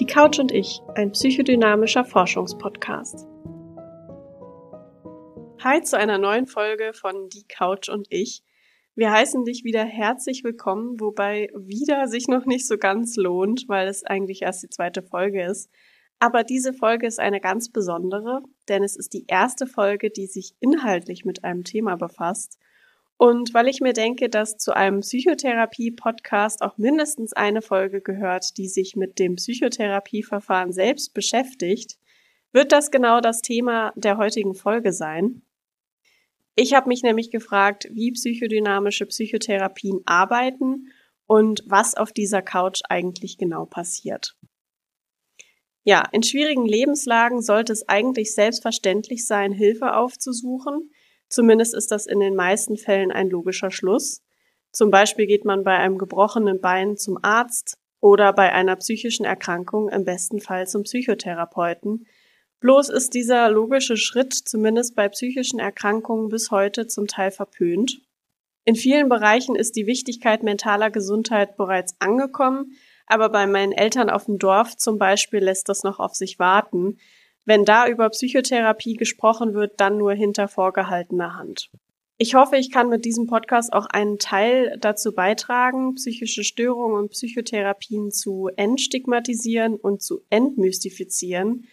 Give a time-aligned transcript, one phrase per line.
[0.00, 3.28] Die Couch und ich, ein psychodynamischer Forschungspodcast.
[5.62, 8.42] Hi zu einer neuen Folge von Die Couch und ich.
[8.94, 13.88] Wir heißen dich wieder herzlich willkommen, wobei wieder sich noch nicht so ganz lohnt, weil
[13.88, 15.68] es eigentlich erst die zweite Folge ist.
[16.18, 18.40] Aber diese Folge ist eine ganz besondere,
[18.70, 22.58] denn es ist die erste Folge, die sich inhaltlich mit einem Thema befasst
[23.20, 28.66] und weil ich mir denke, dass zu einem Psychotherapie-Podcast auch mindestens eine Folge gehört, die
[28.66, 31.98] sich mit dem Psychotherapieverfahren selbst beschäftigt,
[32.52, 35.42] wird das genau das Thema der heutigen Folge sein.
[36.54, 40.86] Ich habe mich nämlich gefragt, wie psychodynamische Psychotherapien arbeiten
[41.26, 44.34] und was auf dieser Couch eigentlich genau passiert.
[45.82, 50.90] Ja, in schwierigen Lebenslagen sollte es eigentlich selbstverständlich sein, Hilfe aufzusuchen,
[51.30, 54.20] Zumindest ist das in den meisten Fällen ein logischer Schluss.
[54.72, 59.88] Zum Beispiel geht man bei einem gebrochenen Bein zum Arzt oder bei einer psychischen Erkrankung
[59.88, 62.06] im besten Fall zum Psychotherapeuten.
[62.58, 68.02] Bloß ist dieser logische Schritt zumindest bei psychischen Erkrankungen bis heute zum Teil verpönt.
[68.64, 72.72] In vielen Bereichen ist die Wichtigkeit mentaler Gesundheit bereits angekommen,
[73.06, 76.98] aber bei meinen Eltern auf dem Dorf zum Beispiel lässt das noch auf sich warten
[77.50, 81.68] wenn da über Psychotherapie gesprochen wird, dann nur hinter vorgehaltener Hand.
[82.16, 87.10] Ich hoffe, ich kann mit diesem Podcast auch einen Teil dazu beitragen, psychische Störungen und
[87.10, 91.64] Psychotherapien zu entstigmatisieren und zu entmystifizieren.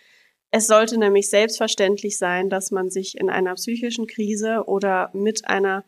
[0.49, 5.85] Es sollte nämlich selbstverständlich sein, dass man sich in einer psychischen Krise oder mit einer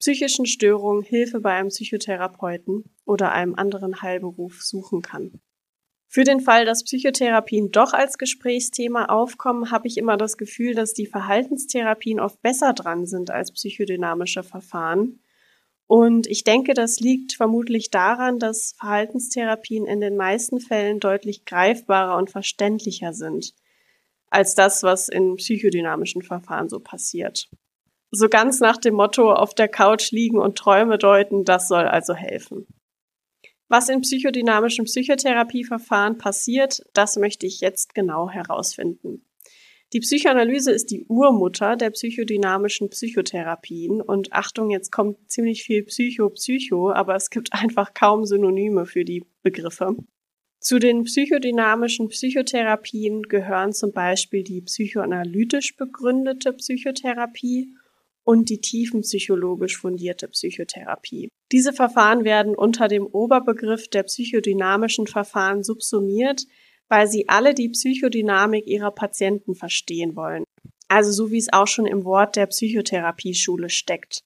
[0.00, 5.40] psychischen Störung Hilfe bei einem Psychotherapeuten oder einem anderen Heilberuf suchen kann.
[6.12, 10.92] Für den Fall, dass Psychotherapien doch als Gesprächsthema aufkommen, habe ich immer das Gefühl, dass
[10.92, 15.20] die Verhaltenstherapien oft besser dran sind als psychodynamische Verfahren.
[15.86, 22.16] Und ich denke, das liegt vermutlich daran, dass Verhaltenstherapien in den meisten Fällen deutlich greifbarer
[22.16, 23.54] und verständlicher sind
[24.30, 27.48] als das, was in psychodynamischen Verfahren so passiert.
[28.10, 32.14] So ganz nach dem Motto auf der Couch liegen und Träume deuten, das soll also
[32.14, 32.66] helfen.
[33.70, 39.24] Was in psychodynamischen Psychotherapieverfahren passiert, das möchte ich jetzt genau herausfinden.
[39.92, 46.90] Die Psychoanalyse ist die Urmutter der psychodynamischen Psychotherapien und Achtung, jetzt kommt ziemlich viel Psycho-Psycho,
[46.90, 49.94] aber es gibt einfach kaum Synonyme für die Begriffe.
[50.58, 57.76] Zu den psychodynamischen Psychotherapien gehören zum Beispiel die psychoanalytisch begründete Psychotherapie
[58.30, 61.30] und die tiefenpsychologisch fundierte Psychotherapie.
[61.50, 66.46] Diese Verfahren werden unter dem Oberbegriff der psychodynamischen Verfahren subsumiert,
[66.88, 70.44] weil sie alle die Psychodynamik ihrer Patienten verstehen wollen.
[70.86, 74.22] Also so wie es auch schon im Wort der Psychotherapieschule steckt.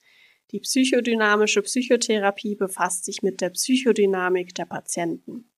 [0.51, 5.51] Die psychodynamische Psychotherapie befasst sich mit der Psychodynamik der Patienten.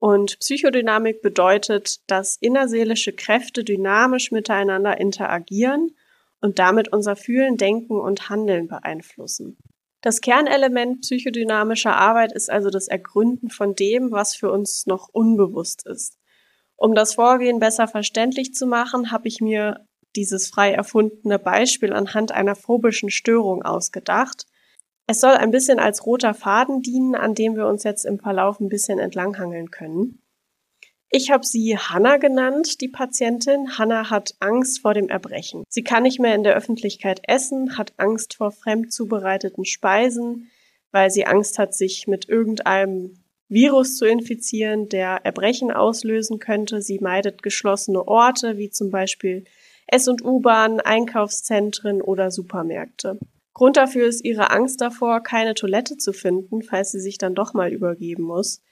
[0.00, 5.92] Und Psychodynamik bedeutet, dass innerseelische Kräfte dynamisch miteinander interagieren
[6.42, 9.56] und damit unser Fühlen, Denken und Handeln beeinflussen.
[10.02, 15.86] Das Kernelement psychodynamischer Arbeit ist also das Ergründen von dem, was für uns noch unbewusst
[15.86, 16.18] ist.
[16.76, 19.86] Um das Vorgehen besser verständlich zu machen, habe ich mir
[20.16, 24.46] dieses frei erfundene Beispiel anhand einer phobischen Störung ausgedacht.
[25.06, 28.58] Es soll ein bisschen als roter Faden dienen, an dem wir uns jetzt im Verlauf
[28.58, 30.21] ein bisschen entlanghangeln können.
[31.14, 33.76] Ich habe sie Hanna genannt, die Patientin.
[33.76, 35.62] Hanna hat Angst vor dem Erbrechen.
[35.68, 40.50] Sie kann nicht mehr in der Öffentlichkeit essen, hat Angst vor fremd zubereiteten Speisen,
[40.90, 43.18] weil sie Angst hat, sich mit irgendeinem
[43.50, 46.80] Virus zu infizieren, der Erbrechen auslösen könnte.
[46.80, 49.44] Sie meidet geschlossene Orte, wie zum Beispiel
[49.86, 53.18] S- und U-Bahn, Einkaufszentren oder Supermärkte.
[53.52, 57.52] Grund dafür ist ihre Angst davor, keine Toilette zu finden, falls sie sich dann doch
[57.52, 58.62] mal übergeben muss.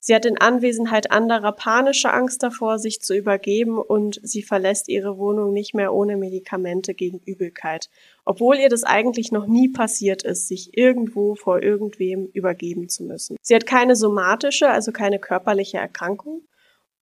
[0.00, 5.18] Sie hat in Anwesenheit anderer panische Angst davor, sich zu übergeben und sie verlässt ihre
[5.18, 7.88] Wohnung nicht mehr ohne Medikamente gegen Übelkeit,
[8.24, 13.36] obwohl ihr das eigentlich noch nie passiert ist, sich irgendwo vor irgendwem übergeben zu müssen.
[13.42, 16.46] Sie hat keine somatische, also keine körperliche Erkrankung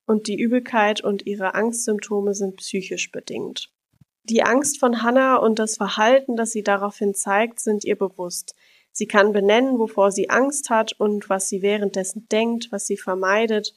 [0.06, 3.70] und die Übelkeit und ihre Angstsymptome sind psychisch bedingt.
[4.24, 8.54] Die Angst von Hannah und das Verhalten, das sie daraufhin zeigt, sind ihr bewusst.
[8.98, 13.74] Sie kann benennen, wovor sie Angst hat und was sie währenddessen denkt, was sie vermeidet,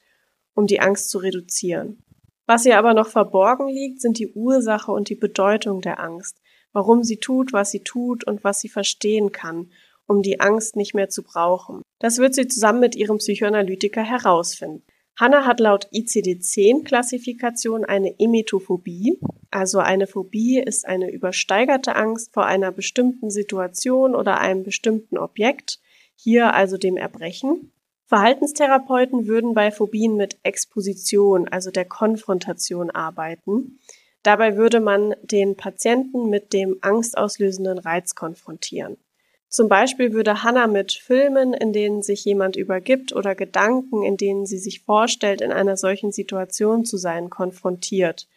[0.54, 2.02] um die Angst zu reduzieren.
[2.46, 6.40] Was ihr aber noch verborgen liegt, sind die Ursache und die Bedeutung der Angst,
[6.72, 9.74] warum sie tut, was sie tut und was sie verstehen kann,
[10.08, 11.82] um die Angst nicht mehr zu brauchen.
[12.00, 14.86] Das wird sie zusammen mit ihrem Psychoanalytiker herausfinden.
[15.20, 19.20] Hanna hat laut ICD-10-Klassifikation eine Emetophobie.
[19.52, 25.82] Also eine Phobie ist eine übersteigerte Angst vor einer bestimmten Situation oder einem bestimmten Objekt,
[26.16, 27.74] hier also dem Erbrechen.
[28.06, 33.78] Verhaltenstherapeuten würden bei Phobien mit Exposition, also der Konfrontation arbeiten.
[34.24, 38.96] Dabei würde man den Patienten mit dem angstauslösenden Reiz konfrontieren.
[39.50, 44.46] Zum Beispiel würde Hannah mit Filmen, in denen sich jemand übergibt oder Gedanken, in denen
[44.46, 48.28] sie sich vorstellt, in einer solchen Situation zu sein, konfrontiert.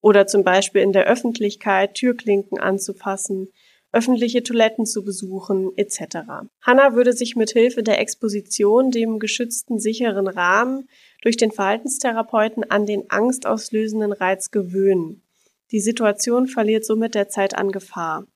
[0.00, 3.48] Oder zum Beispiel in der Öffentlichkeit Türklinken anzufassen,
[3.92, 6.18] öffentliche Toiletten zu besuchen, etc.
[6.60, 10.88] Hannah würde sich mit Hilfe der Exposition dem geschützten sicheren Rahmen
[11.22, 15.22] durch den Verhaltenstherapeuten an den angstauslösenden Reiz gewöhnen.
[15.70, 18.26] Die Situation verliert somit der Zeit an Gefahr.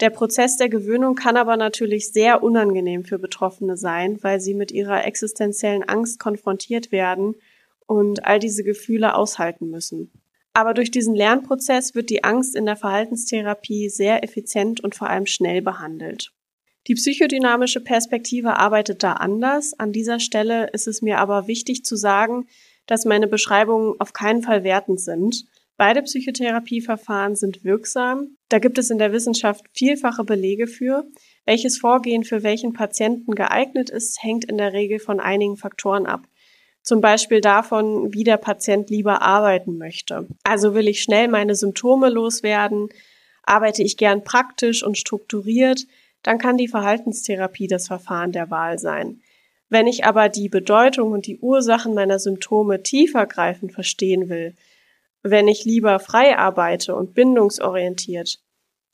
[0.00, 4.70] Der Prozess der Gewöhnung kann aber natürlich sehr unangenehm für Betroffene sein, weil sie mit
[4.70, 7.34] ihrer existenziellen Angst konfrontiert werden
[7.86, 10.12] und all diese Gefühle aushalten müssen.
[10.52, 15.26] Aber durch diesen Lernprozess wird die Angst in der Verhaltenstherapie sehr effizient und vor allem
[15.26, 16.32] schnell behandelt.
[16.86, 19.78] Die psychodynamische Perspektive arbeitet da anders.
[19.78, 22.46] An dieser Stelle ist es mir aber wichtig zu sagen,
[22.86, 25.44] dass meine Beschreibungen auf keinen Fall wertend sind.
[25.78, 28.36] Beide Psychotherapieverfahren sind wirksam.
[28.48, 31.04] Da gibt es in der Wissenschaft vielfache Belege für.
[31.46, 36.22] Welches Vorgehen für welchen Patienten geeignet ist, hängt in der Regel von einigen Faktoren ab.
[36.82, 40.26] Zum Beispiel davon, wie der Patient lieber arbeiten möchte.
[40.42, 42.88] Also will ich schnell meine Symptome loswerden,
[43.44, 45.86] arbeite ich gern praktisch und strukturiert,
[46.24, 49.20] dann kann die Verhaltenstherapie das Verfahren der Wahl sein.
[49.68, 54.54] Wenn ich aber die Bedeutung und die Ursachen meiner Symptome tiefergreifend verstehen will,
[55.22, 58.38] wenn ich lieber frei arbeite und bindungsorientiert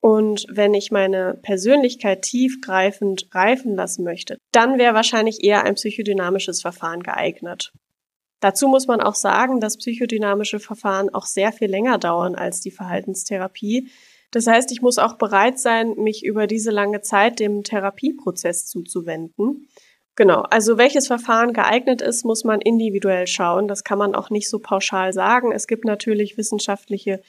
[0.01, 6.61] und wenn ich meine Persönlichkeit tiefgreifend reifen lassen möchte, dann wäre wahrscheinlich eher ein psychodynamisches
[6.61, 7.73] Verfahren geeignet.
[8.41, 12.71] Dazu muss man auch sagen, dass psychodynamische Verfahren auch sehr viel länger dauern als die
[12.71, 13.89] Verhaltenstherapie.
[14.31, 19.69] Das heißt, ich muss auch bereit sein, mich über diese lange Zeit dem Therapieprozess zuzuwenden.
[20.17, 23.67] Genau, also welches Verfahren geeignet ist, muss man individuell schauen.
[23.67, 25.51] Das kann man auch nicht so pauschal sagen.
[25.51, 27.21] Es gibt natürlich wissenschaftliche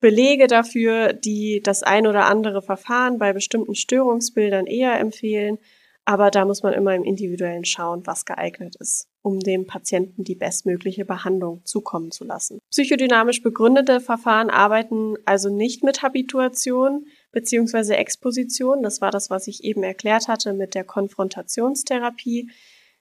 [0.00, 5.58] Belege dafür, die das ein oder andere Verfahren bei bestimmten Störungsbildern eher empfehlen.
[6.06, 10.34] Aber da muss man immer im Individuellen schauen, was geeignet ist, um dem Patienten die
[10.34, 12.58] bestmögliche Behandlung zukommen zu lassen.
[12.70, 18.82] Psychodynamisch begründete Verfahren arbeiten also nicht mit Habituation, beziehungsweise Exposition.
[18.82, 22.50] Das war das, was ich eben erklärt hatte mit der Konfrontationstherapie.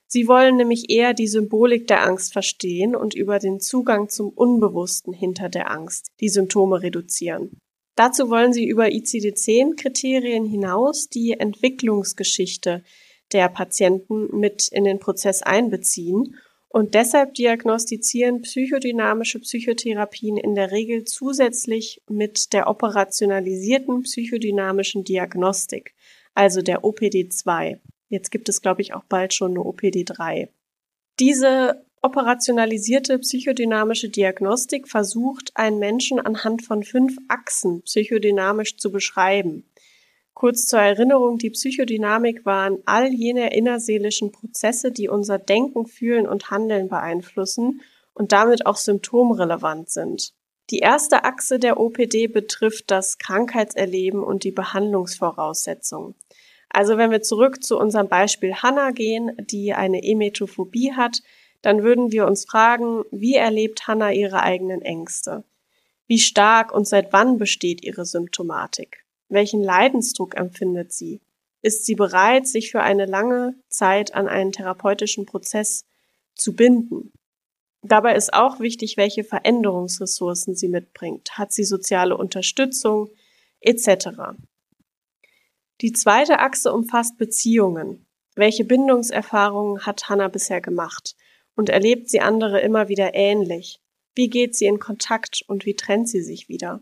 [0.08, 5.14] Sie wollen nämlich eher die Symbolik der Angst verstehen und über den Zugang zum Unbewussten
[5.14, 7.60] hinter der Angst die Symptome reduzieren.
[7.96, 12.84] Dazu wollen sie über ICD-10-Kriterien hinaus die Entwicklungsgeschichte
[13.34, 16.36] der Patienten mit in den Prozess einbeziehen
[16.70, 25.96] und deshalb diagnostizieren psychodynamische Psychotherapien in der Regel zusätzlich mit der operationalisierten psychodynamischen Diagnostik,
[26.36, 27.80] also der OPD2.
[28.10, 30.50] Jetzt gibt es, glaube ich, auch bald schon eine OPD3.
[31.20, 39.66] Diese operationalisierte psychodynamische Diagnostik versucht, einen Menschen anhand von fünf Achsen psychodynamisch zu beschreiben.
[40.40, 46.50] Kurz zur Erinnerung, die Psychodynamik waren all jene innerseelischen Prozesse, die unser Denken, Fühlen und
[46.50, 47.82] Handeln beeinflussen
[48.14, 50.34] und damit auch symptomrelevant sind.
[50.70, 56.16] Die erste Achse der OPD betrifft das Krankheitserleben und die Behandlungsvoraussetzungen.
[56.70, 61.22] Also wenn wir zurück zu unserem Beispiel Hannah gehen, die eine Emetophobie hat,
[61.62, 65.44] dann würden wir uns fragen, wie erlebt Hannah ihre eigenen Ängste?
[66.08, 69.04] Wie stark und seit wann besteht ihre Symptomatik?
[69.30, 71.22] Welchen Leidensdruck empfindet sie?
[71.62, 75.86] Ist sie bereit, sich für eine lange Zeit an einen therapeutischen Prozess
[76.36, 77.12] zu binden?
[77.82, 81.38] Dabei ist auch wichtig, welche Veränderungsressourcen sie mitbringt.
[81.38, 83.10] Hat sie soziale Unterstützung
[83.62, 84.36] etc.
[85.82, 88.06] Die zweite Achse umfasst Beziehungen.
[88.36, 91.16] Welche Bindungserfahrungen hat Hannah bisher gemacht?
[91.56, 93.80] Und erlebt sie andere immer wieder ähnlich?
[94.16, 96.82] Wie geht sie in Kontakt und wie trennt sie sich wieder?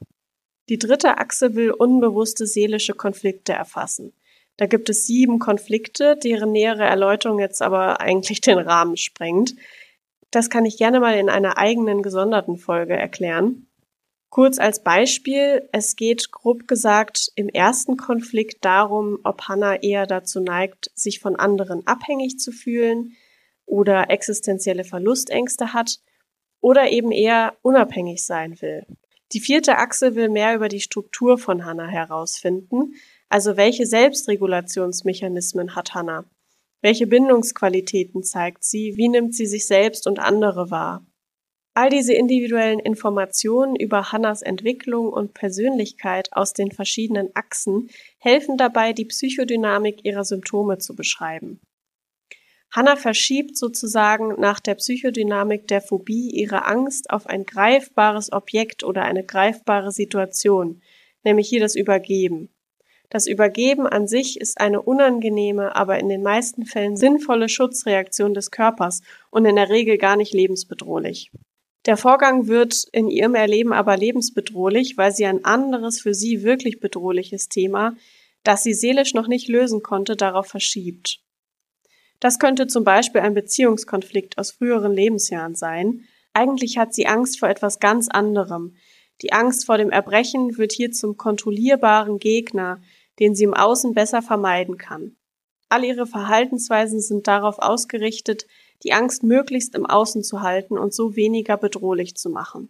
[0.69, 4.13] Die dritte Achse will unbewusste seelische Konflikte erfassen.
[4.57, 9.55] Da gibt es sieben Konflikte, deren nähere Erläuterung jetzt aber eigentlich den Rahmen sprengt.
[10.31, 13.67] Das kann ich gerne mal in einer eigenen gesonderten Folge erklären.
[14.29, 20.41] Kurz als Beispiel, es geht grob gesagt im ersten Konflikt darum, ob Hannah eher dazu
[20.41, 23.13] neigt, sich von anderen abhängig zu fühlen
[23.65, 25.99] oder existenzielle Verlustängste hat
[26.59, 28.85] oder eben eher unabhängig sein will.
[29.33, 32.93] Die vierte Achse will mehr über die Struktur von Hannah herausfinden,
[33.29, 36.25] also welche Selbstregulationsmechanismen hat Hannah?
[36.81, 38.93] Welche Bindungsqualitäten zeigt sie?
[38.95, 41.05] Wie nimmt sie sich selbst und andere wahr?
[41.73, 48.93] All diese individuellen Informationen über Hannas Entwicklung und Persönlichkeit aus den verschiedenen Achsen helfen dabei,
[48.93, 51.59] die Psychodynamik ihrer Symptome zu beschreiben.
[52.71, 59.03] Hannah verschiebt sozusagen nach der Psychodynamik der Phobie ihre Angst auf ein greifbares Objekt oder
[59.03, 60.81] eine greifbare Situation,
[61.23, 62.49] nämlich hier das Übergeben.
[63.09, 68.51] Das Übergeben an sich ist eine unangenehme, aber in den meisten Fällen sinnvolle Schutzreaktion des
[68.51, 71.31] Körpers und in der Regel gar nicht lebensbedrohlich.
[71.85, 76.81] Der Vorgang wird in ihrem Erleben aber lebensbedrohlich, weil sie ein anderes, für sie wirklich
[76.81, 77.95] bedrohliches Thema,
[78.43, 81.21] das sie seelisch noch nicht lösen konnte, darauf verschiebt.
[82.19, 86.05] Das könnte zum Beispiel ein Beziehungskonflikt aus früheren Lebensjahren sein.
[86.33, 88.75] Eigentlich hat sie Angst vor etwas ganz anderem.
[89.21, 92.81] Die Angst vor dem Erbrechen wird hier zum kontrollierbaren Gegner,
[93.19, 95.15] den sie im Außen besser vermeiden kann.
[95.69, 98.45] All ihre Verhaltensweisen sind darauf ausgerichtet,
[98.83, 102.69] die Angst möglichst im Außen zu halten und so weniger bedrohlich zu machen.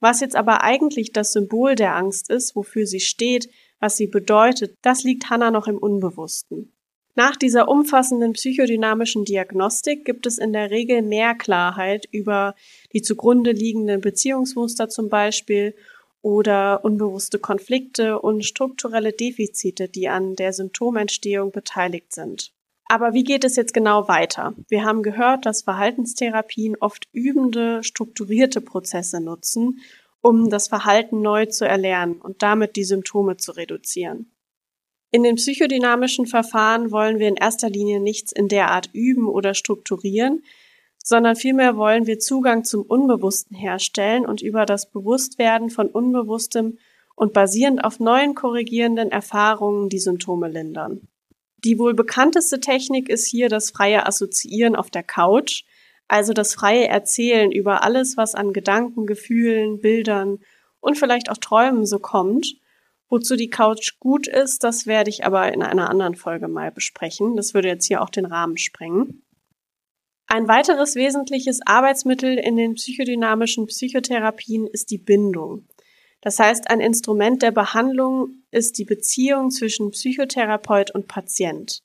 [0.00, 3.48] Was jetzt aber eigentlich das Symbol der Angst ist, wofür sie steht,
[3.80, 6.73] was sie bedeutet, das liegt Hannah noch im Unbewussten.
[7.16, 12.56] Nach dieser umfassenden psychodynamischen Diagnostik gibt es in der Regel mehr Klarheit über
[12.92, 15.76] die zugrunde liegenden Beziehungsmuster zum Beispiel
[16.22, 22.52] oder unbewusste Konflikte und strukturelle Defizite, die an der Symptomentstehung beteiligt sind.
[22.86, 24.54] Aber wie geht es jetzt genau weiter?
[24.68, 29.80] Wir haben gehört, dass Verhaltenstherapien oft übende, strukturierte Prozesse nutzen,
[30.20, 34.33] um das Verhalten neu zu erlernen und damit die Symptome zu reduzieren.
[35.14, 39.54] In den psychodynamischen Verfahren wollen wir in erster Linie nichts in der Art üben oder
[39.54, 40.42] strukturieren,
[40.98, 46.78] sondern vielmehr wollen wir Zugang zum Unbewussten herstellen und über das Bewusstwerden von Unbewusstem
[47.14, 51.06] und basierend auf neuen korrigierenden Erfahrungen die Symptome lindern.
[51.58, 55.62] Die wohl bekannteste Technik ist hier das freie Assoziieren auf der Couch,
[56.08, 60.40] also das freie Erzählen über alles, was an Gedanken, Gefühlen, Bildern
[60.80, 62.56] und vielleicht auch Träumen so kommt.
[63.14, 67.36] Wozu die Couch gut ist, das werde ich aber in einer anderen Folge mal besprechen.
[67.36, 69.22] Das würde jetzt hier auch den Rahmen sprengen.
[70.26, 75.68] Ein weiteres wesentliches Arbeitsmittel in den psychodynamischen Psychotherapien ist die Bindung.
[76.22, 81.84] Das heißt, ein Instrument der Behandlung ist die Beziehung zwischen Psychotherapeut und Patient.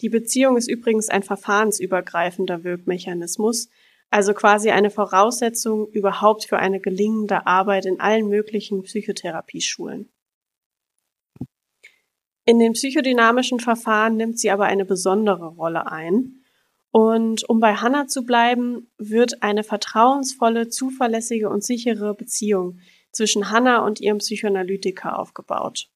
[0.00, 3.68] Die Beziehung ist übrigens ein verfahrensübergreifender Wirkmechanismus,
[4.10, 10.10] also quasi eine Voraussetzung überhaupt für eine gelingende Arbeit in allen möglichen Psychotherapieschulen.
[12.46, 16.44] In den psychodynamischen Verfahren nimmt sie aber eine besondere Rolle ein.
[16.90, 22.78] Und um bei Hannah zu bleiben, wird eine vertrauensvolle, zuverlässige und sichere Beziehung
[23.10, 25.88] zwischen Hannah und ihrem Psychoanalytiker aufgebaut.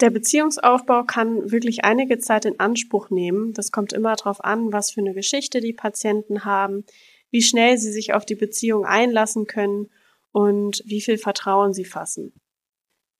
[0.00, 3.52] Der Beziehungsaufbau kann wirklich einige Zeit in Anspruch nehmen.
[3.52, 6.84] Das kommt immer darauf an, was für eine Geschichte die Patienten haben,
[7.30, 9.90] wie schnell sie sich auf die Beziehung einlassen können
[10.32, 12.32] und wie viel Vertrauen sie fassen.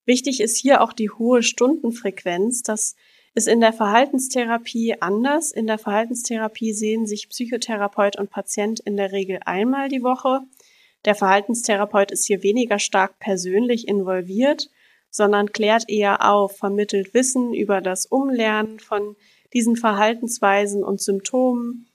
[0.05, 2.61] Wichtig ist hier auch die hohe Stundenfrequenz.
[2.61, 2.95] Das
[3.33, 5.51] ist in der Verhaltenstherapie anders.
[5.51, 10.41] In der Verhaltenstherapie sehen sich Psychotherapeut und Patient in der Regel einmal die Woche.
[11.05, 14.69] Der Verhaltenstherapeut ist hier weniger stark persönlich involviert,
[15.09, 19.15] sondern klärt eher auf, vermittelt Wissen über das Umlernen von
[19.53, 21.87] diesen Verhaltensweisen und Symptomen,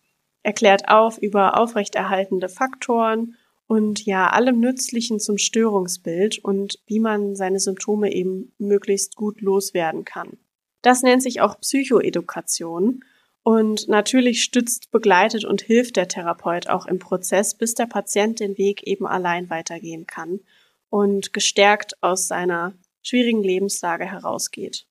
[0.43, 3.37] erklärt auf über aufrechterhaltende Faktoren
[3.71, 10.05] und ja, allem Nützlichen zum Störungsbild und wie man seine Symptome eben möglichst gut loswerden
[10.05, 10.39] kann.
[10.83, 13.05] Das nennt sich auch Psychoedukation
[13.45, 18.59] und natürlich stützt, begleitet und hilft der Therapeut auch im Prozess, bis der Patient den
[18.59, 20.41] Weg eben allein weitergehen kann
[20.89, 24.89] und gestärkt aus seiner schwierigen Lebenslage herausgeht.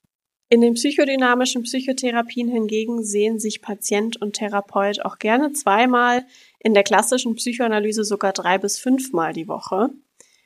[0.48, 6.26] In den psychodynamischen Psychotherapien hingegen sehen sich Patient und Therapeut auch gerne zweimal,
[6.60, 9.90] in der klassischen Psychoanalyse sogar drei bis fünfmal die Woche.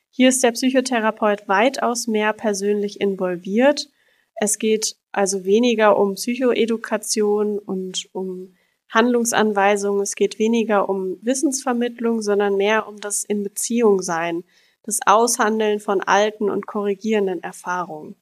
[0.09, 3.89] Hier ist der Psychotherapeut weitaus mehr persönlich involviert.
[4.35, 8.55] Es geht also weniger um Psychoedukation und um
[8.89, 10.01] Handlungsanweisungen.
[10.01, 14.43] Es geht weniger um Wissensvermittlung, sondern mehr um das in Beziehung sein,
[14.83, 18.15] das Aushandeln von alten und korrigierenden Erfahrungen.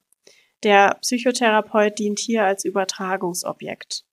[0.64, 4.06] Der Psychotherapeut dient hier als Übertragungsobjekt.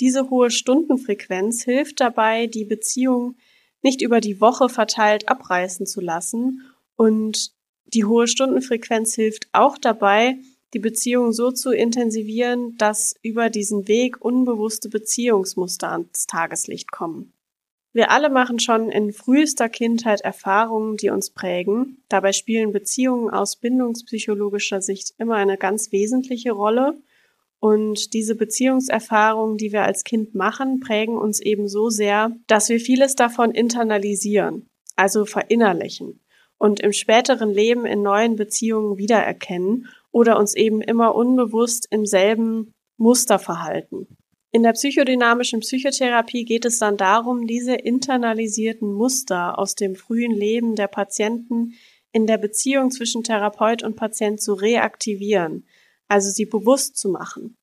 [0.00, 3.36] Diese hohe Stundenfrequenz hilft dabei, die Beziehung
[3.82, 6.62] nicht über die Woche verteilt abreißen zu lassen
[6.96, 7.52] und
[7.86, 10.38] die hohe Stundenfrequenz hilft auch dabei,
[10.72, 17.32] die Beziehung so zu intensivieren, dass über diesen Weg unbewusste Beziehungsmuster ans Tageslicht kommen.
[17.92, 22.02] Wir alle machen schon in frühester Kindheit Erfahrungen, die uns prägen.
[22.08, 26.98] Dabei spielen Beziehungen aus bindungspsychologischer Sicht immer eine ganz wesentliche Rolle.
[27.64, 32.78] Und diese Beziehungserfahrungen, die wir als Kind machen, prägen uns eben so sehr, dass wir
[32.78, 36.20] vieles davon internalisieren, also verinnerlichen
[36.58, 42.74] und im späteren Leben in neuen Beziehungen wiedererkennen oder uns eben immer unbewusst im selben
[42.98, 44.08] Muster verhalten.
[44.52, 50.76] In der psychodynamischen Psychotherapie geht es dann darum, diese internalisierten Muster aus dem frühen Leben
[50.76, 51.72] der Patienten
[52.12, 55.64] in der Beziehung zwischen Therapeut und Patient zu reaktivieren,
[56.08, 57.56] also sie bewusst zu machen.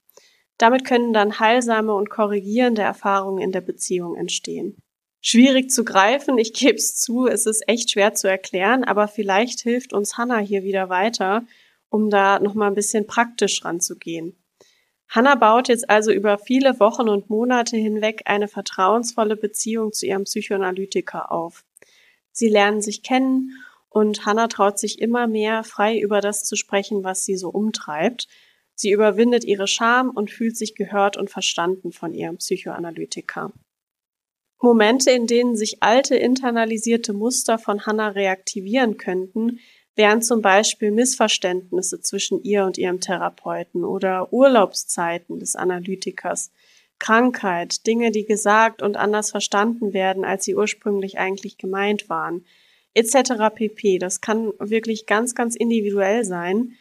[0.58, 4.78] Damit können dann heilsame und korrigierende Erfahrungen in der Beziehung entstehen.
[5.20, 9.62] Schwierig zu greifen, ich gebe es zu, es ist echt schwer zu erklären, aber vielleicht
[9.62, 11.46] hilft uns Hannah hier wieder weiter,
[11.90, 14.36] um da nochmal ein bisschen praktisch ranzugehen.
[15.10, 20.24] Hannah baut jetzt also über viele Wochen und Monate hinweg eine vertrauensvolle Beziehung zu ihrem
[20.24, 21.66] Psychoanalytiker auf.
[22.32, 23.52] Sie lernen sich kennen
[23.92, 28.28] und Hannah traut sich immer mehr, frei über das zu sprechen, was sie so umtreibt.
[28.74, 33.52] Sie überwindet ihre Scham und fühlt sich gehört und verstanden von ihrem Psychoanalytiker.
[34.62, 39.60] Momente, in denen sich alte internalisierte Muster von Hannah reaktivieren könnten,
[39.96, 46.52] wären zum Beispiel Missverständnisse zwischen ihr und ihrem Therapeuten oder Urlaubszeiten des Analytikers,
[46.98, 52.46] Krankheit, Dinge, die gesagt und anders verstanden werden, als sie ursprünglich eigentlich gemeint waren,
[52.94, 53.54] etc.
[53.54, 53.98] pp.
[53.98, 56.74] Das kann wirklich ganz, ganz individuell sein.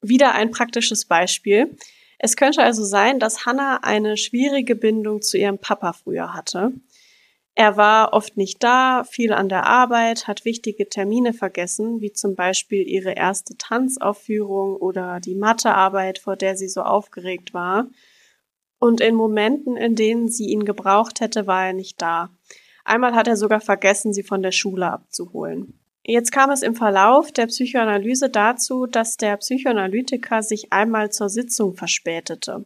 [0.00, 1.76] Wieder ein praktisches Beispiel.
[2.18, 6.72] Es könnte also sein, dass Hannah eine schwierige Bindung zu ihrem Papa früher hatte.
[7.54, 12.34] Er war oft nicht da, viel an der Arbeit, hat wichtige Termine vergessen, wie zum
[12.34, 17.88] Beispiel ihre erste Tanzaufführung oder die Mathearbeit, vor der sie so aufgeregt war.
[18.78, 22.30] Und in Momenten, in denen sie ihn gebraucht hätte, war er nicht da.
[22.84, 25.80] Einmal hat er sogar vergessen, sie von der Schule abzuholen.
[26.02, 31.74] Jetzt kam es im Verlauf der Psychoanalyse dazu, dass der Psychoanalytiker sich einmal zur Sitzung
[31.74, 32.64] verspätete.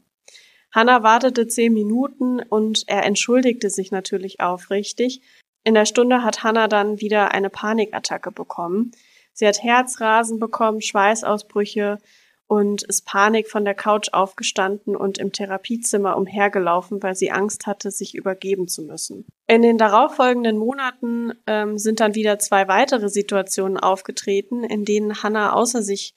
[0.72, 5.20] Hanna wartete zehn Minuten und er entschuldigte sich natürlich aufrichtig.
[5.62, 8.92] In der Stunde hat Hanna dann wieder eine Panikattacke bekommen.
[9.32, 11.98] Sie hat Herzrasen bekommen, Schweißausbrüche,
[12.46, 17.90] und ist Panik von der Couch aufgestanden und im Therapiezimmer umhergelaufen, weil sie Angst hatte,
[17.90, 19.26] sich übergeben zu müssen.
[19.46, 25.54] In den darauffolgenden Monaten ähm, sind dann wieder zwei weitere Situationen aufgetreten, in denen Hannah
[25.54, 26.14] außer sich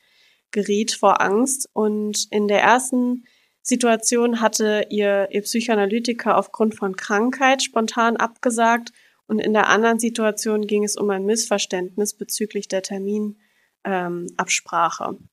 [0.52, 1.70] geriet vor Angst.
[1.74, 3.26] Und in der ersten
[3.62, 8.92] Situation hatte ihr, ihr Psychoanalytiker aufgrund von Krankheit spontan abgesagt
[9.28, 15.10] und in der anderen Situation ging es um ein Missverständnis bezüglich der Terminabsprache.
[15.10, 15.30] Ähm,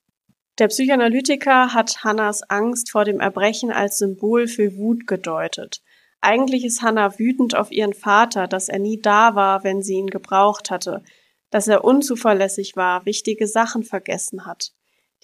[0.58, 5.82] der Psychoanalytiker hat Hannas Angst vor dem Erbrechen als Symbol für Wut gedeutet.
[6.20, 10.06] Eigentlich ist Hannah wütend auf ihren Vater, dass er nie da war, wenn sie ihn
[10.06, 11.02] gebraucht hatte,
[11.50, 14.72] dass er unzuverlässig war, wichtige Sachen vergessen hat.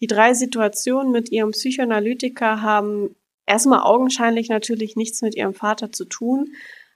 [0.00, 3.14] Die drei Situationen mit ihrem Psychoanalytiker haben
[3.46, 6.52] erstmal augenscheinlich natürlich nichts mit ihrem Vater zu tun,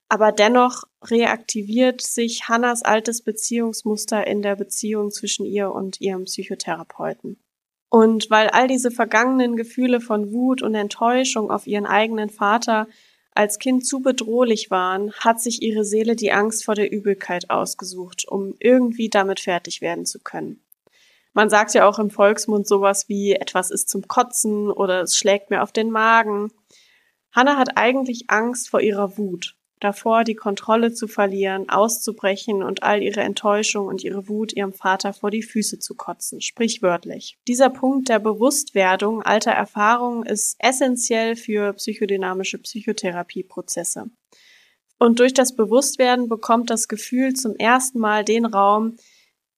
[0.08, 7.43] aber dennoch reaktiviert sich Hannas altes Beziehungsmuster in der Beziehung zwischen ihr und ihrem Psychotherapeuten.
[7.88, 12.88] Und weil all diese vergangenen Gefühle von Wut und Enttäuschung auf ihren eigenen Vater
[13.32, 18.26] als Kind zu bedrohlich waren, hat sich ihre Seele die Angst vor der Übelkeit ausgesucht,
[18.28, 20.60] um irgendwie damit fertig werden zu können.
[21.32, 25.50] Man sagt ja auch im Volksmund sowas wie etwas ist zum Kotzen oder es schlägt
[25.50, 26.52] mir auf den Magen.
[27.32, 33.02] Hannah hat eigentlich Angst vor ihrer Wut davor, die Kontrolle zu verlieren, auszubrechen und all
[33.02, 37.38] ihre Enttäuschung und ihre Wut ihrem Vater vor die Füße zu kotzen, sprichwörtlich.
[37.46, 44.06] Dieser Punkt der Bewusstwerdung alter Erfahrungen ist essentiell für psychodynamische Psychotherapieprozesse.
[44.98, 48.96] Und durch das Bewusstwerden bekommt das Gefühl zum ersten Mal den Raum,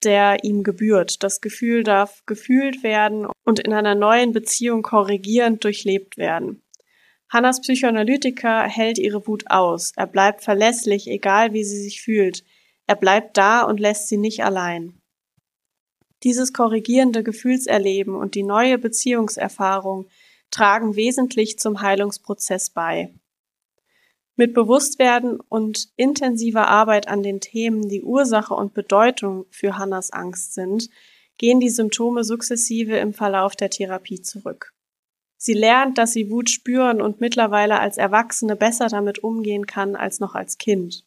[0.02, 1.22] der ihm gebührt.
[1.22, 6.62] Das Gefühl darf gefühlt werden und in einer neuen Beziehung korrigierend durchlebt werden.
[7.28, 9.92] Hannas Psychoanalytiker hält ihre Wut aus.
[9.96, 12.44] Er bleibt verlässlich, egal wie sie sich fühlt.
[12.86, 15.00] Er bleibt da und lässt sie nicht allein.
[16.22, 20.06] Dieses korrigierende Gefühlserleben und die neue Beziehungserfahrung
[20.50, 23.12] tragen wesentlich zum Heilungsprozess bei.
[24.36, 30.54] Mit Bewusstwerden und intensiver Arbeit an den Themen, die Ursache und Bedeutung für Hannas Angst
[30.54, 30.90] sind,
[31.38, 34.75] gehen die Symptome sukzessive im Verlauf der Therapie zurück.
[35.36, 40.20] Sie lernt, dass sie Wut spüren und mittlerweile als Erwachsene besser damit umgehen kann als
[40.20, 41.04] noch als Kind.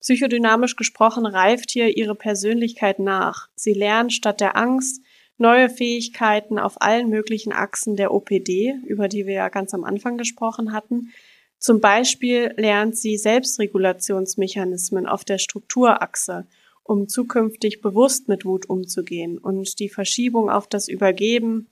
[0.00, 3.48] Psychodynamisch gesprochen reift hier ihre Persönlichkeit nach.
[3.54, 5.00] Sie lernt statt der Angst
[5.38, 10.18] neue Fähigkeiten auf allen möglichen Achsen der OPD, über die wir ja ganz am Anfang
[10.18, 11.12] gesprochen hatten.
[11.58, 16.48] Zum Beispiel lernt sie Selbstregulationsmechanismen auf der Strukturachse,
[16.82, 21.68] um zukünftig bewusst mit Wut umzugehen und die Verschiebung auf das Übergeben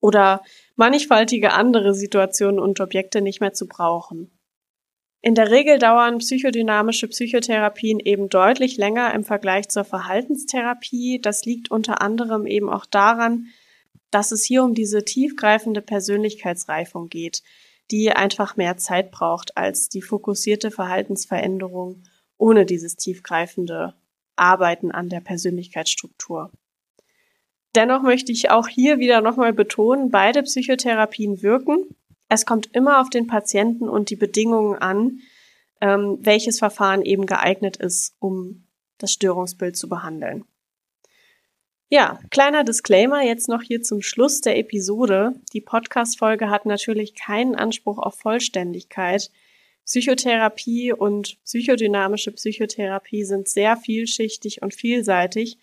[0.00, 0.42] oder
[0.76, 4.30] mannigfaltige andere Situationen und Objekte nicht mehr zu brauchen.
[5.24, 11.20] In der Regel dauern psychodynamische Psychotherapien eben deutlich länger im Vergleich zur Verhaltenstherapie.
[11.22, 13.46] Das liegt unter anderem eben auch daran,
[14.10, 17.42] dass es hier um diese tiefgreifende Persönlichkeitsreifung geht,
[17.92, 22.02] die einfach mehr Zeit braucht als die fokussierte Verhaltensveränderung
[22.36, 23.94] ohne dieses tiefgreifende
[24.34, 26.50] Arbeiten an der Persönlichkeitsstruktur.
[27.74, 31.86] Dennoch möchte ich auch hier wieder nochmal betonen, beide Psychotherapien wirken.
[32.28, 35.20] Es kommt immer auf den Patienten und die Bedingungen an,
[35.80, 38.66] ähm, welches Verfahren eben geeignet ist, um
[38.98, 40.44] das Störungsbild zu behandeln.
[41.88, 45.34] Ja, kleiner Disclaimer jetzt noch hier zum Schluss der Episode.
[45.52, 49.30] Die Podcast-Folge hat natürlich keinen Anspruch auf Vollständigkeit.
[49.84, 55.58] Psychotherapie und psychodynamische Psychotherapie sind sehr vielschichtig und vielseitig.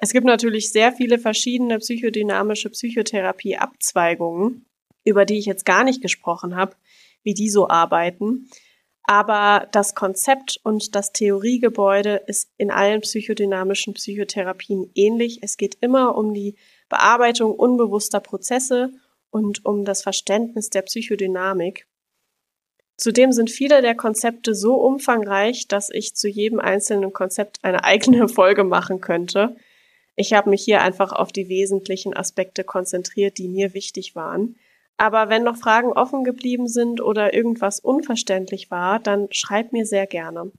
[0.00, 4.64] Es gibt natürlich sehr viele verschiedene psychodynamische Psychotherapie-Abzweigungen,
[5.04, 6.74] über die ich jetzt gar nicht gesprochen habe,
[7.22, 8.48] wie die so arbeiten.
[9.04, 15.40] Aber das Konzept und das Theoriegebäude ist in allen psychodynamischen Psychotherapien ähnlich.
[15.42, 16.56] Es geht immer um die
[16.88, 18.92] Bearbeitung unbewusster Prozesse
[19.30, 21.86] und um das Verständnis der Psychodynamik.
[22.96, 28.28] Zudem sind viele der Konzepte so umfangreich, dass ich zu jedem einzelnen Konzept eine eigene
[28.30, 29.56] Folge machen könnte.
[30.16, 34.56] Ich habe mich hier einfach auf die wesentlichen Aspekte konzentriert, die mir wichtig waren.
[34.96, 40.06] Aber wenn noch Fragen offen geblieben sind oder irgendwas unverständlich war, dann schreib mir sehr
[40.06, 40.52] gerne.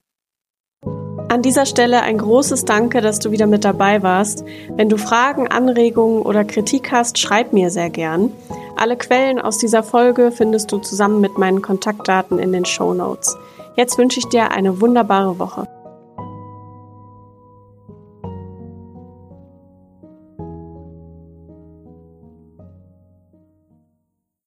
[1.31, 4.43] An dieser Stelle ein großes Danke, dass du wieder mit dabei warst.
[4.75, 8.33] Wenn du Fragen, Anregungen oder Kritik hast, schreib mir sehr gern.
[8.75, 13.37] Alle Quellen aus dieser Folge findest du zusammen mit meinen Kontaktdaten in den Show Notes.
[13.77, 15.69] Jetzt wünsche ich dir eine wunderbare Woche.